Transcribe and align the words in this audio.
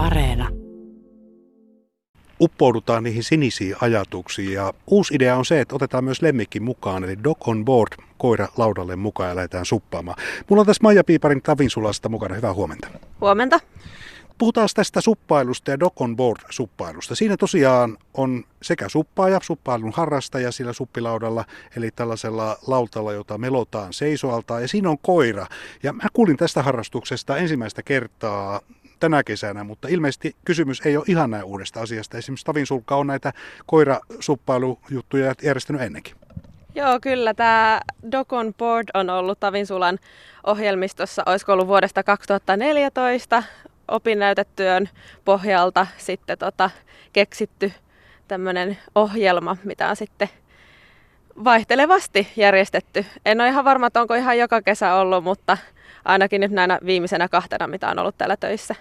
Areena. 0.00 0.48
Uppoudutaan 2.40 3.02
niihin 3.02 3.24
sinisiin 3.24 3.76
ajatuksiin 3.80 4.52
ja 4.52 4.72
uusi 4.86 5.14
idea 5.14 5.36
on 5.36 5.44
se, 5.44 5.60
että 5.60 5.74
otetaan 5.74 6.04
myös 6.04 6.22
lemmikki 6.22 6.60
mukaan, 6.60 7.04
eli 7.04 7.24
dog 7.24 7.48
on 7.48 7.64
board, 7.64 7.92
koira 8.18 8.48
laudalle 8.56 8.96
mukaan 8.96 9.28
ja 9.28 9.36
lähdetään 9.36 9.66
suppaamaan. 9.66 10.16
Mulla 10.48 10.60
on 10.60 10.66
tässä 10.66 10.82
Maija 10.82 11.04
Piiparin 11.04 11.42
Tavinsulasta 11.42 12.08
mukana. 12.08 12.34
Hyvää 12.34 12.54
huomenta. 12.54 12.88
Huomenta. 13.20 13.60
Puhutaan 14.38 14.68
tästä 14.74 15.00
suppailusta 15.00 15.70
ja 15.70 15.80
dog 15.80 16.00
on 16.00 16.16
board 16.16 16.40
suppailusta. 16.50 17.14
Siinä 17.14 17.36
tosiaan 17.36 17.98
on 18.14 18.44
sekä 18.62 18.88
suppaaja, 18.88 19.40
suppailun 19.42 19.92
harrastaja 19.96 20.52
sillä 20.52 20.72
suppilaudalla, 20.72 21.44
eli 21.76 21.90
tällaisella 21.90 22.58
lautalla, 22.66 23.12
jota 23.12 23.38
melotaan 23.38 23.92
seisoalta, 23.92 24.60
ja 24.60 24.68
siinä 24.68 24.90
on 24.90 24.98
koira. 24.98 25.46
Ja 25.82 25.92
mä 25.92 26.02
kuulin 26.12 26.36
tästä 26.36 26.62
harrastuksesta 26.62 27.36
ensimmäistä 27.36 27.82
kertaa 27.82 28.60
tänä 29.00 29.24
kesänä, 29.24 29.64
mutta 29.64 29.88
ilmeisesti 29.88 30.36
kysymys 30.44 30.86
ei 30.86 30.96
ole 30.96 31.04
ihan 31.08 31.30
näin 31.30 31.44
uudesta 31.44 31.80
asiasta. 31.80 32.18
Esimerkiksi 32.18 32.46
Tavin 32.46 32.66
Sulka 32.66 32.96
on 32.96 33.06
näitä 33.06 33.32
koirasuppailujuttuja 33.66 35.34
järjestänyt 35.42 35.82
ennenkin. 35.82 36.14
Joo, 36.74 36.98
kyllä. 37.02 37.34
Tämä 37.34 37.80
Dog 38.12 38.32
on 38.32 38.54
Board 38.54 38.88
on 38.94 39.10
ollut 39.10 39.40
Tavinsulan 39.40 39.98
ohjelmistossa, 40.46 41.22
olisiko 41.26 41.52
ollut 41.52 41.66
vuodesta 41.66 42.02
2014 42.02 43.42
opinnäytetyön 43.88 44.88
pohjalta 45.24 45.86
sitten 45.96 46.38
tota, 46.38 46.70
keksitty 47.12 47.72
tämmöinen 48.28 48.78
ohjelma, 48.94 49.56
mitä 49.64 49.88
on 49.88 49.96
sitten 49.96 50.28
vaihtelevasti 51.44 52.28
järjestetty. 52.36 53.06
En 53.24 53.40
ole 53.40 53.48
ihan 53.48 53.64
varma, 53.64 53.86
että 53.86 54.00
onko 54.00 54.14
ihan 54.14 54.38
joka 54.38 54.62
kesä 54.62 54.94
ollut, 54.94 55.24
mutta 55.24 55.58
ainakin 56.04 56.40
nyt 56.40 56.50
näinä 56.50 56.78
viimeisenä 56.86 57.28
kahtena, 57.28 57.66
mitä 57.66 57.88
on 57.88 57.98
ollut 57.98 58.18
täällä 58.18 58.36
töissä. 58.36 58.74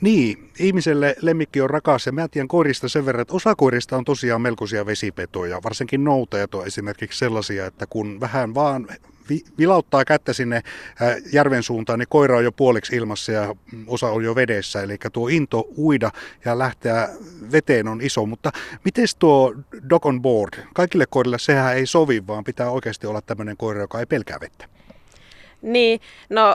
Niin, 0.00 0.50
ihmiselle 0.58 1.16
lemmikki 1.22 1.60
on 1.60 1.70
rakas 1.70 2.06
ja 2.06 2.12
mä 2.12 2.28
tiedän 2.28 2.48
koirista 2.48 2.88
sen 2.88 3.06
verran, 3.06 3.22
että 3.22 3.34
osa 3.34 3.54
koirista 3.54 3.96
on 3.96 4.04
tosiaan 4.04 4.40
melkoisia 4.40 4.86
vesipetoja, 4.86 5.62
varsinkin 5.62 6.04
noutajat 6.04 6.54
on 6.54 6.66
esimerkiksi 6.66 7.18
sellaisia, 7.18 7.66
että 7.66 7.86
kun 7.86 8.20
vähän 8.20 8.54
vaan 8.54 8.88
vilauttaa 9.58 10.04
kättä 10.04 10.32
sinne 10.32 10.62
järven 11.32 11.62
suuntaan, 11.62 11.98
niin 11.98 12.08
koira 12.08 12.36
on 12.36 12.44
jo 12.44 12.52
puoliksi 12.52 12.96
ilmassa 12.96 13.32
ja 13.32 13.54
osa 13.86 14.06
on 14.06 14.24
jo 14.24 14.34
vedessä. 14.34 14.82
Eli 14.82 14.96
tuo 15.12 15.28
into 15.28 15.68
uida 15.76 16.10
ja 16.44 16.58
lähteä 16.58 17.08
veteen 17.52 17.88
on 17.88 18.00
iso. 18.00 18.26
Mutta 18.26 18.52
miten 18.84 19.06
tuo 19.18 19.54
dog 19.90 20.06
on 20.06 20.22
board? 20.22 20.54
Kaikille 20.74 21.04
koirille 21.10 21.38
sehän 21.38 21.76
ei 21.76 21.86
sovi, 21.86 22.26
vaan 22.26 22.44
pitää 22.44 22.70
oikeasti 22.70 23.06
olla 23.06 23.20
tämmöinen 23.20 23.56
koira, 23.56 23.80
joka 23.80 24.00
ei 24.00 24.06
pelkää 24.06 24.40
vettä. 24.40 24.68
Niin, 25.62 26.00
no 26.30 26.54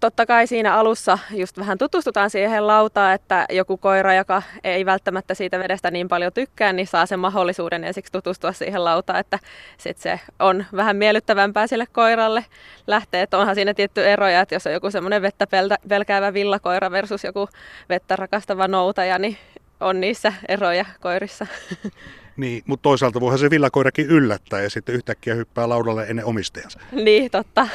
totta 0.00 0.26
kai 0.26 0.46
siinä 0.46 0.74
alussa 0.74 1.18
just 1.30 1.58
vähän 1.58 1.78
tutustutaan 1.78 2.30
siihen 2.30 2.66
lautaan, 2.66 3.14
että 3.14 3.46
joku 3.50 3.76
koira, 3.76 4.14
joka 4.14 4.42
ei 4.64 4.86
välttämättä 4.86 5.34
siitä 5.34 5.58
vedestä 5.58 5.90
niin 5.90 6.08
paljon 6.08 6.32
tykkää, 6.32 6.72
niin 6.72 6.86
saa 6.86 7.06
sen 7.06 7.18
mahdollisuuden 7.18 7.84
ensiksi 7.84 8.12
tutustua 8.12 8.52
siihen 8.52 8.84
lautaan, 8.84 9.20
että 9.20 9.38
sit 9.78 9.98
se 9.98 10.20
on 10.38 10.64
vähän 10.76 10.96
miellyttävämpää 10.96 11.66
sille 11.66 11.86
koiralle 11.92 12.44
lähteä. 12.86 13.22
Että 13.22 13.38
onhan 13.38 13.54
siinä 13.54 13.74
tietty 13.74 14.08
eroja, 14.08 14.40
että 14.40 14.54
jos 14.54 14.66
on 14.66 14.72
joku 14.72 14.90
semmoinen 14.90 15.22
vettä 15.22 15.46
pelkäävä 15.88 16.34
villakoira 16.34 16.90
versus 16.90 17.24
joku 17.24 17.48
vettä 17.88 18.16
rakastava 18.16 18.68
noutaja, 18.68 19.18
niin 19.18 19.36
on 19.80 20.00
niissä 20.00 20.32
eroja 20.48 20.84
koirissa. 21.00 21.46
Niin, 22.36 22.62
mutta 22.66 22.82
toisaalta 22.82 23.20
voihan 23.20 23.38
se 23.38 23.50
villakoirakin 23.50 24.06
yllättää 24.06 24.62
ja 24.62 24.70
sitten 24.70 24.94
yhtäkkiä 24.94 25.34
hyppää 25.34 25.68
laudalle 25.68 26.06
ennen 26.08 26.24
omistajansa. 26.24 26.80
Niin, 26.92 27.30
totta. 27.30 27.68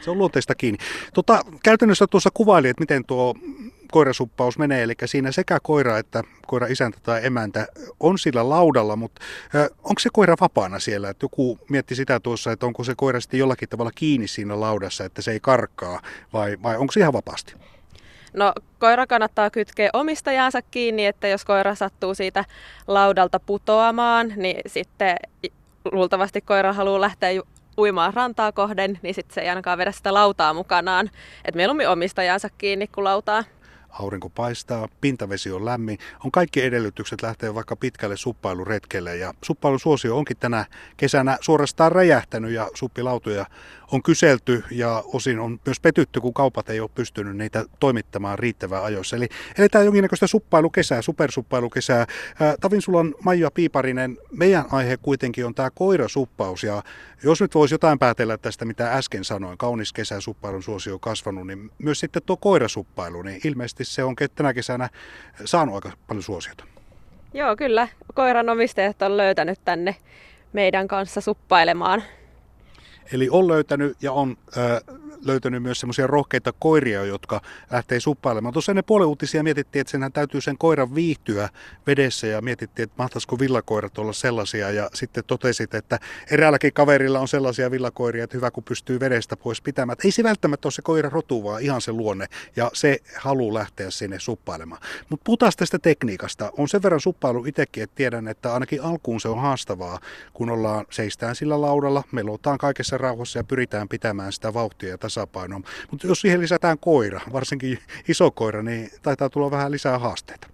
Se 0.00 0.10
on 0.10 0.18
luonteista 0.18 0.54
kiinni. 0.54 0.78
Tota, 1.14 1.44
käytännössä 1.62 2.06
tuossa 2.06 2.30
kuvaili, 2.34 2.68
että 2.68 2.82
miten 2.82 3.04
tuo 3.04 3.34
koirasuppaus 3.92 4.58
menee, 4.58 4.82
eli 4.82 4.94
siinä 5.04 5.32
sekä 5.32 5.58
koira 5.62 5.98
että 5.98 6.22
koira 6.46 6.66
isäntä 6.66 6.98
tai 7.02 7.26
emäntä 7.26 7.66
on 8.00 8.18
sillä 8.18 8.48
laudalla, 8.48 8.96
mutta 8.96 9.22
onko 9.78 9.98
se 9.98 10.08
koira 10.12 10.36
vapaana 10.40 10.78
siellä? 10.78 11.10
Että 11.10 11.24
joku 11.24 11.58
mietti 11.68 11.94
sitä 11.94 12.20
tuossa, 12.20 12.52
että 12.52 12.66
onko 12.66 12.84
se 12.84 12.94
koira 12.96 13.20
sitten 13.20 13.40
jollakin 13.40 13.68
tavalla 13.68 13.92
kiinni 13.94 14.28
siinä 14.28 14.60
laudassa, 14.60 15.04
että 15.04 15.22
se 15.22 15.30
ei 15.30 15.40
karkaa, 15.40 16.00
vai, 16.32 16.56
vai 16.62 16.76
onko 16.76 16.92
se 16.92 17.00
ihan 17.00 17.12
vapaasti? 17.12 17.54
No 18.32 18.52
koira 18.78 19.06
kannattaa 19.06 19.50
kytkeä 19.50 19.90
omistajaansa 19.92 20.62
kiinni, 20.62 21.06
että 21.06 21.28
jos 21.28 21.44
koira 21.44 21.74
sattuu 21.74 22.14
siitä 22.14 22.44
laudalta 22.86 23.40
putoamaan, 23.40 24.32
niin 24.36 24.60
sitten 24.66 25.16
luultavasti 25.92 26.40
koira 26.40 26.72
haluaa 26.72 27.00
lähteä 27.00 27.42
uimaan 27.78 28.14
rantaa 28.14 28.52
kohden, 28.52 28.98
niin 29.02 29.14
sitten 29.14 29.34
se 29.34 29.40
ei 29.40 29.48
ainakaan 29.48 29.78
vedä 29.78 29.92
sitä 29.92 30.14
lautaa 30.14 30.54
mukanaan. 30.54 31.10
Et 31.44 31.54
mieluummin 31.54 31.88
omistajansa 31.88 32.48
kiinni 32.58 32.86
kuin 32.86 33.04
lautaa 33.04 33.44
aurinko 33.90 34.28
paistaa, 34.30 34.88
pintavesi 35.00 35.52
on 35.52 35.64
lämmin, 35.64 35.98
on 36.24 36.30
kaikki 36.30 36.62
edellytykset 36.62 37.22
lähteä 37.22 37.54
vaikka 37.54 37.76
pitkälle 37.76 38.16
suppailuretkelle. 38.16 39.16
Ja 39.16 39.34
suppailusuosio 39.44 40.16
onkin 40.16 40.36
tänä 40.36 40.64
kesänä 40.96 41.38
suorastaan 41.40 41.92
räjähtänyt 41.92 42.50
ja 42.50 42.68
suppilautoja 42.74 43.46
on 43.92 44.02
kyselty 44.02 44.64
ja 44.70 45.02
osin 45.06 45.38
on 45.38 45.60
myös 45.66 45.80
petytty, 45.80 46.20
kun 46.20 46.34
kaupat 46.34 46.70
ei 46.70 46.80
ole 46.80 46.90
pystynyt 46.94 47.36
niitä 47.36 47.64
toimittamaan 47.80 48.38
riittävää 48.38 48.84
ajoissa. 48.84 49.16
Eli 49.16 49.28
eletään 49.58 49.84
jonkinnäköistä 49.84 50.26
suppailukesää, 50.26 51.02
supersuppailukesää. 51.02 52.06
Tavinsulan 52.60 53.14
Maija 53.24 53.50
Piiparinen, 53.50 54.18
meidän 54.32 54.64
aihe 54.70 54.96
kuitenkin 54.96 55.46
on 55.46 55.54
tämä 55.54 55.70
koirasuppaus 55.70 56.62
ja 56.62 56.82
jos 57.22 57.40
nyt 57.40 57.54
voisi 57.54 57.74
jotain 57.74 57.98
päätellä 57.98 58.38
tästä, 58.38 58.64
mitä 58.64 58.92
äsken 58.92 59.24
sanoin, 59.24 59.58
kaunis 59.58 59.92
kesä, 59.92 60.20
suppailun 60.20 60.62
suosio 60.62 60.94
on 60.94 61.00
kasvanut, 61.00 61.46
niin 61.46 61.70
myös 61.78 62.00
sitten 62.00 62.22
tuo 62.26 62.36
koirasuppailu, 62.36 63.22
niin 63.22 63.40
ilmeisesti 63.44 63.79
se 63.84 64.04
on 64.04 64.16
tänä 64.34 64.54
kesänä 64.54 64.88
saanut 65.44 65.74
aika 65.74 65.90
paljon 66.06 66.22
suosiota. 66.22 66.64
Joo, 67.34 67.56
kyllä. 67.56 67.88
Koiran 68.14 68.48
omistajat 68.48 69.02
on 69.02 69.16
löytänyt 69.16 69.60
tänne 69.64 69.96
meidän 70.52 70.88
kanssa 70.88 71.20
suppailemaan. 71.20 72.02
Eli 73.12 73.28
on 73.30 73.48
löytänyt 73.48 73.96
ja 74.02 74.12
on 74.12 74.36
äh, 74.58 74.96
löytänyt 75.24 75.62
myös 75.62 75.80
semmoisia 75.80 76.06
rohkeita 76.06 76.52
koiria, 76.58 77.04
jotka 77.04 77.40
lähtee 77.70 78.00
suppailemaan. 78.00 78.52
Tuossa 78.52 78.72
ennen 78.72 78.84
puolen 78.84 79.08
uutisia 79.08 79.42
mietittiin, 79.42 79.80
että 79.80 79.90
senhän 79.90 80.12
täytyy 80.12 80.40
sen 80.40 80.58
koiran 80.58 80.94
viihtyä 80.94 81.48
vedessä 81.86 82.26
ja 82.26 82.42
mietittiin, 82.42 82.84
että 82.84 82.94
mahtaisiko 82.98 83.38
villakoirat 83.38 83.98
olla 83.98 84.12
sellaisia 84.12 84.70
ja 84.70 84.90
sitten 84.94 85.24
totesit, 85.26 85.74
että 85.74 85.98
eräälläkin 86.30 86.72
kaverilla 86.72 87.20
on 87.20 87.28
sellaisia 87.28 87.70
villakoiria, 87.70 88.24
että 88.24 88.36
hyvä 88.36 88.50
kun 88.50 88.64
pystyy 88.64 89.00
vedestä 89.00 89.36
pois 89.36 89.62
pitämään. 89.62 89.92
Että 89.92 90.08
ei 90.08 90.12
se 90.12 90.22
välttämättä 90.22 90.66
ole 90.66 90.72
se 90.72 90.82
koira 90.82 91.08
rotu, 91.08 91.44
vaan 91.44 91.62
ihan 91.62 91.80
se 91.80 91.92
luonne 91.92 92.26
ja 92.56 92.70
se 92.72 92.98
haluaa 93.18 93.54
lähteä 93.54 93.90
sinne 93.90 94.18
suppailemaan. 94.18 94.82
Mutta 95.10 95.24
puhutaan 95.24 95.52
tästä 95.56 95.78
tekniikasta. 95.78 96.52
On 96.58 96.68
sen 96.68 96.82
verran 96.82 97.00
suppailu 97.00 97.44
itsekin, 97.44 97.82
että 97.82 97.96
tiedän, 97.96 98.28
että 98.28 98.54
ainakin 98.54 98.82
alkuun 98.82 99.20
se 99.20 99.28
on 99.28 99.40
haastavaa, 99.40 99.98
kun 100.32 100.50
ollaan 100.50 100.86
seistään 100.90 101.36
sillä 101.36 101.60
laudalla, 101.60 102.02
melotaan 102.12 102.58
kaikessa 102.58 102.98
rauhassa 102.98 103.38
ja 103.38 103.44
pyritään 103.44 103.88
pitämään 103.88 104.32
sitä 104.32 104.54
vauhtia 104.54 104.88
ja 104.88 104.98
tasapainoa. 105.10 105.60
Mutta 105.90 106.06
jos 106.06 106.20
siihen 106.20 106.40
lisätään 106.40 106.78
koira, 106.78 107.20
varsinkin 107.32 107.78
iso 108.08 108.30
koira, 108.30 108.62
niin 108.62 108.90
taitaa 109.02 109.30
tulla 109.30 109.50
vähän 109.50 109.72
lisää 109.72 109.98
haasteita. 109.98 110.46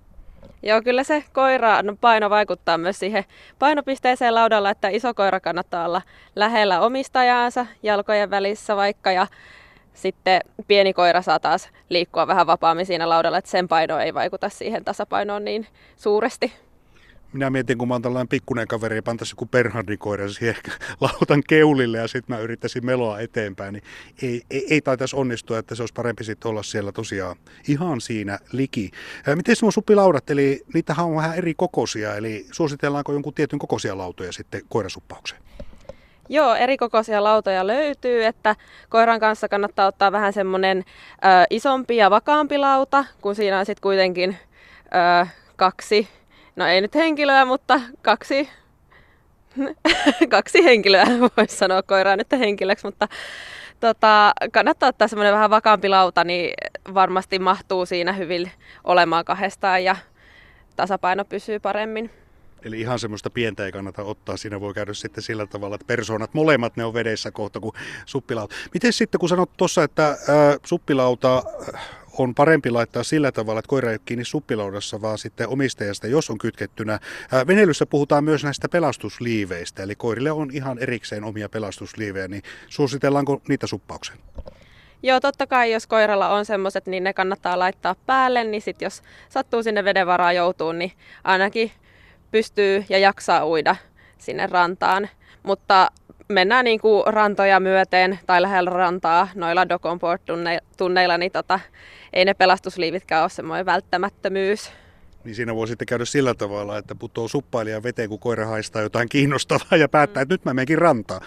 Joo, 0.62 0.82
kyllä 0.82 1.04
se 1.04 1.24
koira 1.32 1.82
no 1.82 1.96
paino 2.00 2.30
vaikuttaa 2.30 2.78
myös 2.78 2.98
siihen 2.98 3.24
painopisteeseen 3.58 4.34
laudalla, 4.34 4.70
että 4.70 4.88
iso 4.88 5.14
koira 5.14 5.40
kannattaa 5.40 5.84
olla 5.84 6.02
lähellä 6.36 6.80
omistajaansa, 6.80 7.66
jalkojen 7.82 8.30
välissä 8.30 8.76
vaikka, 8.76 9.12
ja 9.12 9.26
sitten 9.94 10.40
pieni 10.68 10.92
koira 10.92 11.22
saa 11.22 11.40
taas 11.40 11.70
liikkua 11.88 12.26
vähän 12.26 12.46
vapaammin 12.46 12.86
siinä 12.86 13.08
laudalla, 13.08 13.38
että 13.38 13.50
sen 13.50 13.68
paino 13.68 13.98
ei 13.98 14.14
vaikuta 14.14 14.48
siihen 14.48 14.84
tasapainoon 14.84 15.44
niin 15.44 15.66
suuresti 15.96 16.52
minä 17.32 17.50
mietin, 17.50 17.78
kun 17.78 17.88
mä 17.88 17.94
oon 17.94 18.02
tällainen 18.02 18.28
pikkuinen 18.28 18.68
kaveri 18.68 18.96
ja 18.96 19.02
pantaisi 19.02 19.32
joku 19.32 19.46
perhardikoira 19.46 20.28
siihen 20.28 20.56
lautan 21.00 21.42
keulille 21.48 21.98
ja 21.98 22.08
sitten 22.08 22.36
mä 22.36 22.42
yrittäisin 22.42 22.86
meloa 22.86 23.20
eteenpäin, 23.20 23.72
niin 23.72 23.84
ei, 24.22 24.42
ei, 24.50 24.66
ei 24.70 24.80
taitaisi 24.80 25.16
onnistua, 25.16 25.58
että 25.58 25.74
se 25.74 25.82
olisi 25.82 25.94
parempi 25.94 26.24
sitten 26.24 26.48
olla 26.48 26.62
siellä 26.62 26.92
tosiaan 26.92 27.36
ihan 27.68 28.00
siinä 28.00 28.38
liki. 28.52 28.90
Miten 29.34 29.56
nuo 29.62 29.70
suppilaudat, 29.70 30.30
eli 30.30 30.62
niitähän 30.74 31.06
on 31.06 31.16
vähän 31.16 31.36
eri 31.36 31.54
kokoisia, 31.54 32.14
eli 32.14 32.46
suositellaanko 32.52 33.12
jonkun 33.12 33.34
tietyn 33.34 33.58
kokoisia 33.58 33.98
lautoja 33.98 34.32
sitten 34.32 34.62
koirasuppaukseen? 34.68 35.42
Joo, 36.28 36.54
eri 36.54 36.76
kokoisia 36.76 37.24
lautoja 37.24 37.66
löytyy, 37.66 38.24
että 38.24 38.56
koiran 38.88 39.20
kanssa 39.20 39.48
kannattaa 39.48 39.86
ottaa 39.86 40.12
vähän 40.12 40.32
semmoinen 40.32 40.84
isompi 41.50 41.96
ja 41.96 42.10
vakaampi 42.10 42.58
lauta, 42.58 43.04
kun 43.20 43.34
siinä 43.34 43.58
on 43.58 43.66
sitten 43.66 43.82
kuitenkin 43.82 44.36
ö, 45.22 45.26
kaksi 45.56 46.08
no 46.56 46.66
ei 46.66 46.80
nyt 46.80 46.94
henkilöä, 46.94 47.44
mutta 47.44 47.80
kaksi, 48.02 48.48
kaksi 50.28 50.64
henkilöä, 50.64 51.06
voisi 51.36 51.56
sanoa 51.56 51.82
koiraa 51.82 52.16
nyt 52.16 52.32
henkilöksi, 52.32 52.86
mutta 52.86 53.08
tota, 53.80 54.32
kannattaa 54.52 54.88
ottaa 54.88 55.08
semmoinen 55.08 55.34
vähän 55.34 55.50
vakaampi 55.50 55.88
lauta, 55.88 56.24
niin 56.24 56.54
varmasti 56.94 57.38
mahtuu 57.38 57.86
siinä 57.86 58.12
hyvin 58.12 58.50
olemaan 58.84 59.24
kahdestaan 59.24 59.84
ja 59.84 59.96
tasapaino 60.76 61.24
pysyy 61.24 61.58
paremmin. 61.58 62.10
Eli 62.62 62.80
ihan 62.80 62.98
semmoista 62.98 63.30
pientä 63.30 63.66
ei 63.66 63.72
kannata 63.72 64.02
ottaa. 64.02 64.36
Siinä 64.36 64.60
voi 64.60 64.74
käydä 64.74 64.94
sitten 64.94 65.22
sillä 65.22 65.46
tavalla, 65.46 65.74
että 65.74 65.86
persoonat 65.86 66.34
molemmat 66.34 66.76
ne 66.76 66.84
on 66.84 66.94
vedessä 66.94 67.30
kohta 67.30 67.60
kuin 67.60 67.72
suppilauta. 68.06 68.54
Miten 68.74 68.92
sitten, 68.92 69.18
kun 69.18 69.28
sanot 69.28 69.50
tuossa, 69.56 69.82
että 69.82 70.06
ää, 70.06 70.16
suppilauta 70.64 71.42
on 72.18 72.34
parempi 72.34 72.70
laittaa 72.70 73.02
sillä 73.02 73.32
tavalla, 73.32 73.58
että 73.58 73.68
koira 73.68 73.90
ei 73.90 73.94
ole 73.94 74.00
kiinni 74.04 74.24
suppilaudassa, 74.24 75.02
vaan 75.02 75.18
sitten 75.18 75.48
omistajasta, 75.48 76.06
jos 76.06 76.30
on 76.30 76.38
kytkettynä. 76.38 76.98
Veneilyssä 77.46 77.86
puhutaan 77.86 78.24
myös 78.24 78.44
näistä 78.44 78.68
pelastusliiveistä, 78.68 79.82
eli 79.82 79.94
koirille 79.94 80.30
on 80.32 80.50
ihan 80.52 80.78
erikseen 80.78 81.24
omia 81.24 81.48
pelastusliivejä, 81.48 82.28
niin 82.28 82.42
suositellaanko 82.68 83.42
niitä 83.48 83.66
suppaukseen? 83.66 84.18
Joo, 85.02 85.20
totta 85.20 85.46
kai 85.46 85.72
jos 85.72 85.86
koiralla 85.86 86.28
on 86.28 86.44
semmoiset, 86.44 86.86
niin 86.86 87.04
ne 87.04 87.12
kannattaa 87.12 87.58
laittaa 87.58 87.94
päälle, 88.06 88.44
niin 88.44 88.62
sitten 88.62 88.86
jos 88.86 89.02
sattuu 89.28 89.62
sinne 89.62 89.84
veden 89.84 90.06
varaa 90.06 90.32
joutuu, 90.32 90.72
niin 90.72 90.92
ainakin 91.24 91.72
pystyy 92.30 92.84
ja 92.88 92.98
jaksaa 92.98 93.46
uida 93.46 93.76
sinne 94.18 94.46
rantaan. 94.46 95.08
Mutta 95.42 95.90
mennään 96.28 96.64
niin 96.64 96.80
kuin 96.80 97.02
rantoja 97.06 97.60
myöten 97.60 98.18
tai 98.26 98.42
lähellä 98.42 98.70
rantaa 98.70 99.28
noilla 99.34 99.68
Doconport-tunneilla, 99.68 101.18
niin 101.18 101.32
tota, 101.32 101.60
ei 102.12 102.24
ne 102.24 102.34
pelastusliivitkään 102.34 103.22
ole 103.22 103.30
semmoinen 103.30 103.66
välttämättömyys. 103.66 104.72
Niin 105.24 105.34
siinä 105.34 105.54
voi 105.54 105.68
sitten 105.68 105.86
käydä 105.86 106.04
sillä 106.04 106.34
tavalla, 106.34 106.78
että 106.78 106.94
putoo 106.94 107.28
suppailija 107.28 107.82
veteen, 107.82 108.08
kun 108.08 108.18
koira 108.18 108.46
haistaa 108.46 108.82
jotain 108.82 109.08
kiinnostavaa 109.08 109.76
ja 109.78 109.88
päättää, 109.88 110.20
että 110.22 110.34
nyt 110.34 110.44
mä 110.44 110.54
menenkin 110.54 110.78
rantaan. 110.78 111.20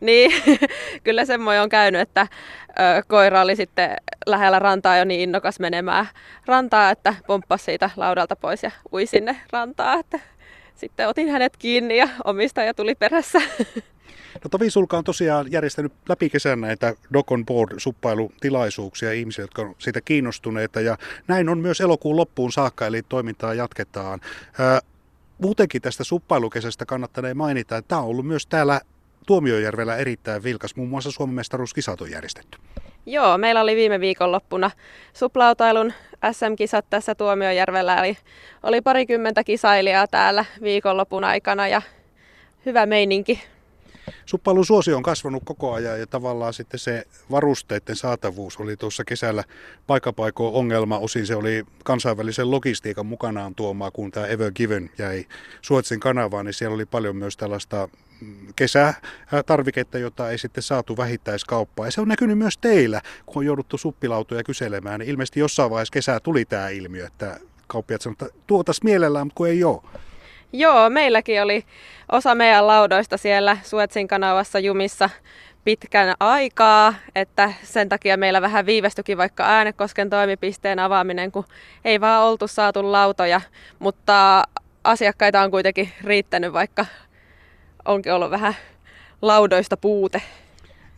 Niin, 0.00 0.32
kyllä 1.04 1.24
semmoinen 1.24 1.62
on 1.62 1.68
käynyt, 1.68 2.00
että 2.00 2.26
ö, 2.68 3.02
koira 3.08 3.40
oli 3.40 3.56
sitten 3.56 3.96
lähellä 4.26 4.58
rantaa 4.58 4.96
jo 4.96 5.04
niin 5.04 5.20
innokas 5.20 5.60
menemään 5.60 6.06
rantaa, 6.46 6.90
että 6.90 7.14
pomppasi 7.26 7.64
siitä 7.64 7.90
laudalta 7.96 8.36
pois 8.36 8.62
ja 8.62 8.70
ui 8.92 9.06
sinne 9.06 9.36
rantaa. 9.52 9.94
Että 9.94 10.20
sitten 10.74 11.08
otin 11.08 11.28
hänet 11.28 11.56
kiinni 11.56 11.96
ja 11.96 12.08
omistaja 12.24 12.74
tuli 12.74 12.94
perässä. 12.94 13.40
No 14.34 14.48
Tovi 14.50 14.70
Sulka 14.70 14.98
on 14.98 15.04
tosiaan 15.04 15.52
järjestänyt 15.52 15.92
läpi 16.08 16.30
kesän 16.30 16.60
näitä 16.60 16.94
Dog 17.12 17.32
on 17.32 17.46
Board 17.46 17.74
suppailutilaisuuksia 17.76 19.12
ihmisiä, 19.12 19.42
jotka 19.42 19.62
on 19.62 19.74
siitä 19.78 20.00
kiinnostuneita 20.00 20.80
ja 20.80 20.98
näin 21.28 21.48
on 21.48 21.58
myös 21.58 21.80
elokuun 21.80 22.16
loppuun 22.16 22.52
saakka, 22.52 22.86
eli 22.86 23.02
toimintaa 23.08 23.54
jatketaan. 23.54 24.20
Ää, 24.58 24.80
muutenkin 25.38 25.82
tästä 25.82 26.04
suppailukesästä 26.04 26.86
kannattaa 26.86 27.34
mainita, 27.34 27.76
että 27.76 27.88
tämä 27.88 28.00
on 28.00 28.08
ollut 28.08 28.26
myös 28.26 28.46
täällä 28.46 28.80
Tuomiojärvellä 29.26 29.96
erittäin 29.96 30.44
vilkas, 30.44 30.76
muun 30.76 30.88
muassa 30.88 31.10
Suomen 31.10 31.34
mestaruuskisat 31.34 32.00
on 32.00 32.10
järjestetty. 32.10 32.58
Joo, 33.06 33.38
meillä 33.38 33.60
oli 33.60 33.76
viime 33.76 34.00
viikonloppuna 34.00 34.70
suplautailun 35.12 35.92
SM-kisat 36.32 36.86
tässä 36.90 37.14
Tuomiojärvellä, 37.14 37.96
eli 37.96 38.16
oli 38.62 38.80
parikymmentä 38.80 39.44
kisailijaa 39.44 40.06
täällä 40.06 40.44
viikonlopun 40.62 41.24
aikana 41.24 41.68
ja 41.68 41.82
hyvä 42.66 42.86
meininki. 42.86 43.53
Suppailun 44.26 44.66
suosio 44.66 44.96
on 44.96 45.02
kasvanut 45.02 45.42
koko 45.46 45.72
ajan 45.72 46.00
ja 46.00 46.06
tavallaan 46.06 46.52
sitten 46.52 46.80
se 46.80 47.04
varusteiden 47.30 47.96
saatavuus 47.96 48.56
oli 48.56 48.76
tuossa 48.76 49.04
kesällä 49.04 49.44
paikapaikoon 49.86 50.54
ongelma. 50.54 50.98
Osin 50.98 51.26
se 51.26 51.36
oli 51.36 51.64
kansainvälisen 51.84 52.50
logistiikan 52.50 53.06
mukanaan 53.06 53.54
tuomaa, 53.54 53.90
kun 53.90 54.10
tämä 54.10 54.26
Ever 54.26 54.52
Given 54.52 54.90
jäi 54.98 55.26
Suotsin 55.62 56.00
kanavaan, 56.00 56.46
niin 56.46 56.54
siellä 56.54 56.74
oli 56.74 56.86
paljon 56.86 57.16
myös 57.16 57.36
tällaista 57.36 57.88
kesätarviketta, 58.56 59.98
jota 59.98 60.30
ei 60.30 60.38
sitten 60.38 60.62
saatu 60.62 60.96
vähittäiskauppaan. 60.96 61.86
Ja 61.86 61.90
se 61.92 62.00
on 62.00 62.08
näkynyt 62.08 62.38
myös 62.38 62.58
teillä, 62.58 63.00
kun 63.26 63.36
on 63.36 63.46
jouduttu 63.46 63.78
suppilautoja 63.78 64.44
kyselemään. 64.44 65.00
Niin 65.00 65.10
ilmeisesti 65.10 65.40
jossain 65.40 65.70
vaiheessa 65.70 65.92
kesää 65.92 66.20
tuli 66.20 66.44
tämä 66.44 66.68
ilmiö, 66.68 67.06
että 67.06 67.40
kauppiat 67.66 68.02
sanoivat, 68.02 68.22
että 68.22 68.38
tuotas 68.46 68.82
mielellään, 68.82 69.26
mutta 69.26 69.36
kun 69.36 69.48
ei 69.48 69.64
ole. 69.64 69.82
Joo, 70.56 70.90
meilläkin 70.90 71.42
oli 71.42 71.64
osa 72.12 72.34
meidän 72.34 72.66
laudoista 72.66 73.16
siellä 73.16 73.56
Suetsin 73.62 74.08
kanavassa 74.08 74.58
jumissa 74.58 75.10
pitkän 75.64 76.14
aikaa, 76.20 76.94
että 77.14 77.52
sen 77.62 77.88
takia 77.88 78.16
meillä 78.16 78.42
vähän 78.42 78.66
viivästyikin 78.66 79.18
vaikka 79.18 79.44
Äänekosken 79.44 80.10
toimipisteen 80.10 80.78
avaaminen, 80.78 81.32
kun 81.32 81.44
ei 81.84 82.00
vaan 82.00 82.22
oltu 82.24 82.48
saatu 82.48 82.92
lautoja, 82.92 83.40
mutta 83.78 84.44
asiakkaita 84.84 85.40
on 85.40 85.50
kuitenkin 85.50 85.92
riittänyt, 86.04 86.52
vaikka 86.52 86.86
onkin 87.84 88.12
ollut 88.12 88.30
vähän 88.30 88.54
laudoista 89.22 89.76
puute. 89.76 90.22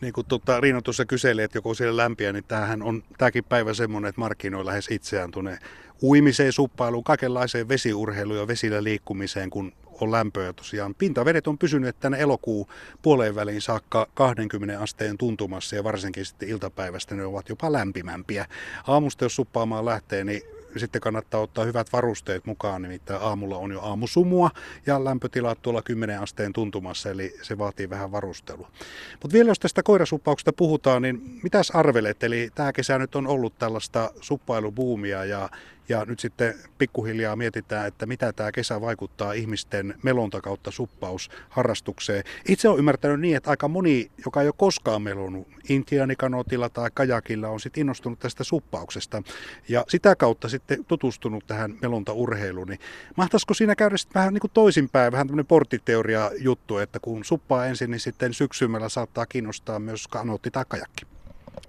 Niin 0.01 0.13
kuin 0.13 0.27
tuota, 0.27 0.59
Riino 0.59 0.81
tuossa 0.81 1.05
kyseli, 1.05 1.43
että 1.43 1.57
joku 1.57 1.73
siellä 1.73 1.97
lämpiä, 1.97 2.33
niin 2.33 2.43
tämähän 2.47 2.81
on 2.81 3.03
tämäkin 3.17 3.43
päivä 3.43 3.73
semmoinen, 3.73 4.09
että 4.09 4.21
markkinoi 4.21 4.65
lähes 4.65 4.87
itseään 4.91 5.31
tuonne 5.31 5.59
uimiseen, 6.01 6.53
suppailuun, 6.53 7.03
kaikenlaiseen 7.03 7.69
vesiurheiluun 7.69 8.39
ja 8.39 8.47
vesillä 8.47 8.83
liikkumiseen, 8.83 9.49
kun 9.49 9.73
on 10.01 10.11
lämpöä 10.11 10.53
tosiaan. 10.53 10.95
Pintavedet 10.95 11.47
on 11.47 11.57
pysynyt 11.57 11.99
tänne 11.99 12.19
elokuun 12.19 12.67
puoleen 13.01 13.35
väliin 13.35 13.61
saakka 13.61 14.07
20 14.13 14.79
asteen 14.79 15.17
tuntumassa 15.17 15.75
ja 15.75 15.83
varsinkin 15.83 16.25
sitten 16.25 16.49
iltapäivästä 16.49 17.15
ne 17.15 17.25
ovat 17.25 17.49
jopa 17.49 17.71
lämpimämpiä. 17.71 18.45
Aamusta 18.87 19.25
jos 19.25 19.35
suppaamaan 19.35 19.85
lähtee, 19.85 20.23
niin 20.23 20.41
sitten 20.77 21.01
kannattaa 21.01 21.41
ottaa 21.41 21.65
hyvät 21.65 21.93
varusteet 21.93 22.45
mukaan, 22.45 22.81
nimittäin 22.81 23.21
aamulla 23.21 23.57
on 23.57 23.71
jo 23.71 23.81
aamusumua 23.81 24.49
ja 24.85 25.03
lämpötilat 25.03 25.61
tuolla 25.61 25.81
10 25.81 26.19
asteen 26.21 26.53
tuntumassa, 26.53 27.09
eli 27.09 27.33
se 27.41 27.57
vaatii 27.57 27.89
vähän 27.89 28.11
varustelua. 28.11 28.71
Mutta 29.11 29.33
vielä 29.33 29.49
jos 29.49 29.59
tästä 29.59 29.83
koirasuppauksesta 29.83 30.53
puhutaan, 30.53 31.01
niin 31.01 31.39
mitäs 31.43 31.71
arvelet? 31.71 32.23
Eli 32.23 32.49
tämä 32.55 32.73
kesä 32.73 32.97
nyt 32.97 33.15
on 33.15 33.27
ollut 33.27 33.57
tällaista 33.57 34.11
suppailubuumia 34.21 35.25
ja 35.25 35.49
ja 35.89 36.05
nyt 36.05 36.19
sitten 36.19 36.55
pikkuhiljaa 36.77 37.35
mietitään, 37.35 37.87
että 37.87 38.05
mitä 38.05 38.33
tämä 38.33 38.51
kesä 38.51 38.81
vaikuttaa 38.81 39.33
ihmisten 39.33 39.95
melonta 40.03 40.41
kautta 40.41 40.71
suppausharrastukseen. 40.71 42.23
Itse 42.47 42.69
olen 42.69 42.79
ymmärtänyt 42.79 43.19
niin, 43.19 43.37
että 43.37 43.49
aika 43.49 43.67
moni, 43.67 44.11
joka 44.25 44.41
ei 44.41 44.47
ole 44.47 44.53
koskaan 44.57 45.01
melonut 45.01 45.47
intianikanotilla 45.69 46.69
tai 46.69 46.89
kajakilla, 46.93 47.47
on 47.47 47.59
sitten 47.59 47.81
innostunut 47.81 48.19
tästä 48.19 48.43
suppauksesta. 48.43 49.23
Ja 49.69 49.85
sitä 49.87 50.15
kautta 50.15 50.49
sitten 50.49 50.85
tutustunut 50.85 51.47
tähän 51.47 51.75
melontaurheiluun. 51.81 52.67
Niin 52.67 52.79
mahtaisiko 53.15 53.53
siinä 53.53 53.75
käydä 53.75 53.97
sitten 53.97 54.19
vähän 54.19 54.33
niin 54.33 54.41
kuin 54.41 54.51
toisinpäin, 54.53 55.11
vähän 55.11 55.27
tämmöinen 55.27 55.45
porttiteoria 55.45 56.31
juttu, 56.39 56.77
että 56.77 56.99
kun 56.99 57.25
suppaa 57.25 57.65
ensin, 57.65 57.91
niin 57.91 57.99
sitten 57.99 58.33
syksymällä 58.33 58.89
saattaa 58.89 59.25
kiinnostaa 59.25 59.79
myös 59.79 60.07
kanotti 60.07 60.51
tai 60.51 60.65
kajakki. 60.67 61.05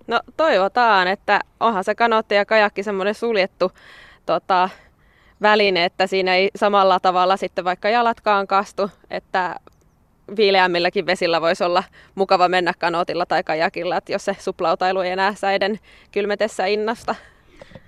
No 0.06 0.21
toivotaan, 0.37 1.09
että 1.09 1.41
onhan 1.61 1.85
se 1.85 1.94
kanotti 1.94 2.35
ja 2.35 2.44
kajakki 2.44 2.82
semmoinen 2.82 3.14
suljettu 3.14 3.73
tota, 4.29 4.69
väline, 5.43 5.85
että 5.85 6.07
siinä 6.07 6.35
ei 6.35 6.51
samalla 6.57 7.01
tavalla 7.01 7.37
sitten 7.37 7.65
vaikka 7.65 7.89
jalatkaan 7.89 8.47
kastu, 8.47 8.91
että 9.11 9.57
viileämmilläkin 10.37 11.07
vesillä 11.07 11.41
voisi 11.41 11.65
olla 11.65 11.85
mukava 12.15 12.49
mennä 12.49 12.73
kanootilla 12.79 13.27
tai 13.27 13.43
kajakilla, 13.43 13.97
että 13.97 14.13
jos 14.13 14.25
se 14.25 14.37
suplautailu 14.39 15.01
ei 15.01 15.11
enää 15.11 15.35
säiden 15.35 15.79
kylmetessä 16.13 16.67
innasta. 16.67 17.15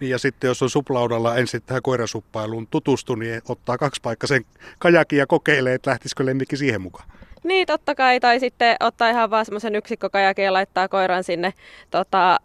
Niin 0.00 0.10
ja 0.10 0.18
sitten 0.18 0.48
jos 0.48 0.62
on 0.62 0.70
suplaudalla 0.70 1.36
ensin 1.36 1.62
tähän 1.62 1.82
koirasuppailuun 1.82 2.66
tutustu, 2.66 3.14
niin 3.14 3.42
ottaa 3.48 3.78
kaksi 3.78 4.00
paikkaa 4.00 4.26
sen 4.28 4.44
kajakin 4.78 5.18
ja 5.18 5.26
kokeilee, 5.26 5.74
että 5.74 5.90
lähtisikö 5.90 6.26
lemmikki 6.26 6.56
siihen 6.56 6.80
mukaan. 6.80 7.08
Niin, 7.44 7.66
totta 7.66 7.94
kai. 7.94 8.20
Tai 8.20 8.40
sitten 8.40 8.76
ottaa 8.80 9.10
ihan 9.10 9.30
vaan 9.30 9.44
semmoisen 9.44 9.76
yksikkokajakin 9.76 10.44
ja 10.44 10.52
laittaa 10.52 10.88
koiran 10.88 11.24
sinne 11.24 11.52
tota, 11.90 12.40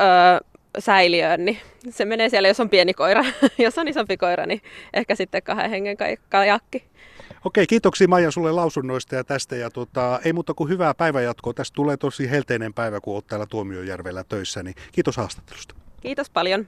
öö, 0.00 0.06
säiliöön, 0.78 1.44
niin 1.44 1.58
se 1.90 2.04
menee 2.04 2.28
siellä, 2.28 2.48
jos 2.48 2.60
on 2.60 2.70
pieni 2.70 2.94
koira. 2.94 3.24
jos 3.58 3.78
on 3.78 3.88
isompi 3.88 4.16
koira, 4.16 4.46
niin 4.46 4.62
ehkä 4.94 5.14
sitten 5.14 5.42
kahden 5.42 5.70
hengen 5.70 5.96
kajakki. 6.28 6.84
Okei, 7.44 7.66
kiitoksia 7.66 8.08
Maija 8.08 8.30
sulle 8.30 8.52
lausunnoista 8.52 9.14
ja 9.14 9.24
tästä. 9.24 9.56
Ja 9.56 9.70
tota, 9.70 10.20
ei 10.24 10.32
muuta 10.32 10.54
kuin 10.54 10.70
hyvää 10.70 10.94
päivänjatkoa. 10.94 11.54
Tästä 11.54 11.74
tulee 11.74 11.96
tosi 11.96 12.30
helteinen 12.30 12.74
päivä, 12.74 13.00
kun 13.00 13.14
olet 13.14 13.26
täällä 13.26 13.46
Tuomiojärvellä 13.46 14.24
töissä. 14.24 14.62
Niin 14.62 14.74
kiitos 14.92 15.16
haastattelusta. 15.16 15.74
Kiitos 16.00 16.30
paljon. 16.30 16.66